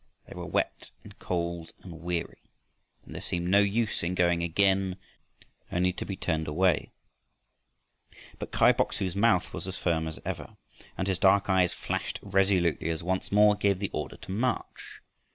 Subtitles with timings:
[0.25, 2.41] They were wet and cold and weary,
[3.05, 4.97] and there seemed no use in going again
[5.69, 6.91] and again to a village only to be turned away.
[8.39, 10.57] But Kai Bok su's mouth was as firm as ever,
[10.97, 15.01] and his dark eyes flashed resolutely, as once more he gave the order to march.